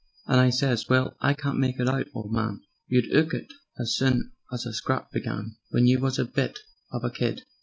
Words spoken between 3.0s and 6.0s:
'ook it as soon as a scrap began, When you